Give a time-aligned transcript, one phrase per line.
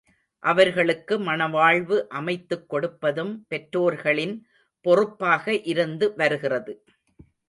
[0.43, 4.33] அவர்களுக்கு மணவாழ்வு அமைத்துக் கொடுப்பதும் பெற்றோர்களின்
[4.85, 6.73] பொறுப்பாக இருந்து வருகிறது.